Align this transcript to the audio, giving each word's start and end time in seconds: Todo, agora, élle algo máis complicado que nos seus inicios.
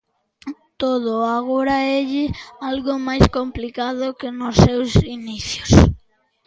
Todo, 0.81 1.11
agora, 1.39 1.75
élle 1.99 2.25
algo 2.69 2.93
máis 3.07 3.25
complicado 3.37 4.05
que 4.19 4.29
nos 4.39 4.55
seus 4.65 4.91
inicios. 5.17 5.71